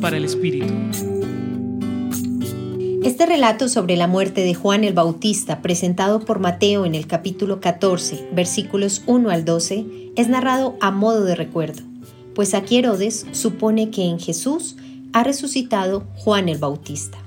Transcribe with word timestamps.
Para 0.00 0.16
el 0.16 0.24
Espíritu. 0.24 0.72
Este 3.04 3.26
relato 3.26 3.68
sobre 3.68 3.96
la 3.96 4.06
muerte 4.06 4.40
de 4.40 4.54
Juan 4.54 4.82
el 4.82 4.94
Bautista, 4.94 5.60
presentado 5.60 6.20
por 6.20 6.40
Mateo 6.40 6.86
en 6.86 6.94
el 6.94 7.06
capítulo 7.06 7.60
14, 7.60 8.30
versículos 8.32 9.02
1 9.06 9.30
al 9.30 9.44
12, 9.44 9.84
es 10.16 10.28
narrado 10.28 10.76
a 10.80 10.90
modo 10.90 11.24
de 11.24 11.34
recuerdo, 11.34 11.82
pues 12.34 12.54
aquí 12.54 12.78
Herodes 12.78 13.26
supone 13.32 13.90
que 13.90 14.04
en 14.04 14.18
Jesús 14.18 14.76
ha 15.12 15.22
resucitado 15.22 16.06
Juan 16.16 16.48
el 16.48 16.58
Bautista. 16.58 17.18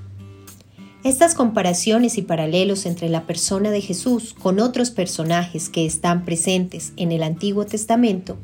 Estas 1.04 1.34
comparaciones 1.34 2.18
y 2.18 2.22
paralelos 2.22 2.86
entre 2.86 3.08
la 3.08 3.24
persona 3.24 3.70
de 3.70 3.80
Jesús 3.80 4.34
con 4.34 4.58
otros 4.58 4.90
personajes 4.90 5.68
que 5.68 5.86
están 5.86 6.24
presentes 6.24 6.92
en 6.96 7.12
el 7.12 7.22
Antiguo 7.22 7.64
Testamento 7.66 8.36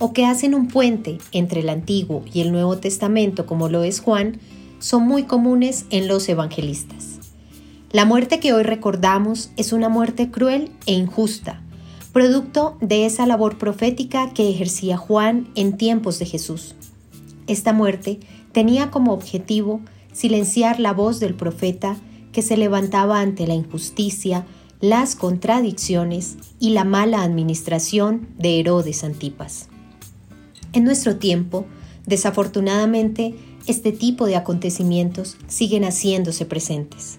o 0.00 0.12
que 0.14 0.24
hacen 0.24 0.54
un 0.54 0.66
puente 0.66 1.18
entre 1.30 1.60
el 1.60 1.68
Antiguo 1.68 2.24
y 2.32 2.40
el 2.40 2.50
Nuevo 2.50 2.78
Testamento 2.78 3.46
como 3.46 3.68
lo 3.68 3.84
es 3.84 4.00
Juan, 4.00 4.40
son 4.80 5.06
muy 5.06 5.24
comunes 5.24 5.84
en 5.90 6.08
los 6.08 6.28
evangelistas. 6.28 7.20
La 7.92 8.06
muerte 8.06 8.40
que 8.40 8.52
hoy 8.54 8.62
recordamos 8.62 9.50
es 9.56 9.72
una 9.72 9.90
muerte 9.90 10.30
cruel 10.30 10.70
e 10.86 10.94
injusta, 10.94 11.62
producto 12.12 12.78
de 12.80 13.04
esa 13.04 13.26
labor 13.26 13.58
profética 13.58 14.32
que 14.32 14.48
ejercía 14.48 14.96
Juan 14.96 15.48
en 15.54 15.76
tiempos 15.76 16.18
de 16.18 16.26
Jesús. 16.26 16.74
Esta 17.46 17.74
muerte 17.74 18.20
tenía 18.52 18.90
como 18.90 19.12
objetivo 19.12 19.80
silenciar 20.12 20.80
la 20.80 20.94
voz 20.94 21.20
del 21.20 21.34
profeta 21.34 21.96
que 22.32 22.40
se 22.40 22.56
levantaba 22.56 23.20
ante 23.20 23.46
la 23.46 23.54
injusticia, 23.54 24.46
las 24.80 25.14
contradicciones 25.14 26.38
y 26.58 26.70
la 26.70 26.84
mala 26.84 27.22
administración 27.22 28.28
de 28.38 28.60
Herodes 28.60 29.04
Antipas. 29.04 29.68
En 30.72 30.84
nuestro 30.84 31.16
tiempo, 31.16 31.66
desafortunadamente, 32.06 33.34
este 33.66 33.92
tipo 33.92 34.26
de 34.26 34.36
acontecimientos 34.36 35.36
siguen 35.48 35.84
haciéndose 35.84 36.46
presentes. 36.46 37.18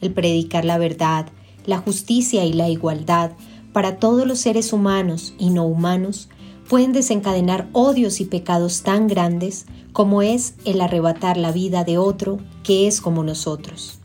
El 0.00 0.12
predicar 0.12 0.64
la 0.64 0.78
verdad, 0.78 1.26
la 1.66 1.78
justicia 1.78 2.44
y 2.44 2.52
la 2.52 2.68
igualdad 2.68 3.32
para 3.72 3.98
todos 3.98 4.26
los 4.26 4.38
seres 4.38 4.72
humanos 4.72 5.34
y 5.38 5.50
no 5.50 5.66
humanos 5.66 6.28
pueden 6.68 6.92
desencadenar 6.92 7.68
odios 7.72 8.20
y 8.20 8.24
pecados 8.24 8.82
tan 8.82 9.08
grandes 9.08 9.66
como 9.92 10.22
es 10.22 10.54
el 10.64 10.80
arrebatar 10.80 11.36
la 11.36 11.52
vida 11.52 11.84
de 11.84 11.98
otro 11.98 12.38
que 12.62 12.86
es 12.86 13.00
como 13.00 13.22
nosotros. 13.22 13.98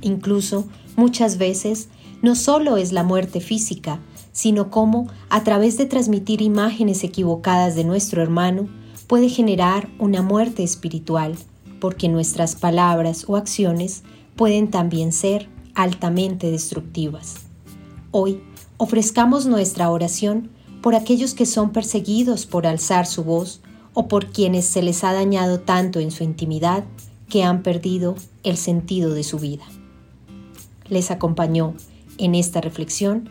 Incluso, 0.00 0.66
muchas 0.96 1.38
veces, 1.38 1.88
no 2.22 2.34
solo 2.34 2.76
es 2.76 2.92
la 2.92 3.04
muerte 3.04 3.40
física, 3.40 4.00
sino 4.32 4.70
cómo, 4.70 5.08
a 5.28 5.44
través 5.44 5.76
de 5.76 5.86
transmitir 5.86 6.42
imágenes 6.42 7.04
equivocadas 7.04 7.74
de 7.74 7.84
nuestro 7.84 8.22
hermano, 8.22 8.68
puede 9.06 9.28
generar 9.28 9.88
una 9.98 10.22
muerte 10.22 10.62
espiritual, 10.62 11.36
porque 11.80 12.08
nuestras 12.08 12.56
palabras 12.56 13.24
o 13.28 13.36
acciones 13.36 14.02
pueden 14.36 14.70
también 14.70 15.12
ser 15.12 15.48
altamente 15.74 16.50
destructivas. 16.50 17.36
Hoy, 18.10 18.42
ofrezcamos 18.78 19.46
nuestra 19.46 19.90
oración 19.90 20.50
por 20.80 20.94
aquellos 20.94 21.34
que 21.34 21.46
son 21.46 21.70
perseguidos 21.70 22.46
por 22.46 22.66
alzar 22.66 23.06
su 23.06 23.24
voz 23.24 23.60
o 23.94 24.08
por 24.08 24.26
quienes 24.26 24.64
se 24.64 24.82
les 24.82 25.04
ha 25.04 25.12
dañado 25.12 25.60
tanto 25.60 26.00
en 26.00 26.10
su 26.10 26.24
intimidad 26.24 26.84
que 27.28 27.44
han 27.44 27.62
perdido 27.62 28.16
el 28.42 28.56
sentido 28.56 29.14
de 29.14 29.22
su 29.22 29.38
vida. 29.38 29.64
Les 30.88 31.10
acompañó 31.10 31.74
en 32.18 32.34
esta 32.34 32.60
reflexión 32.60 33.30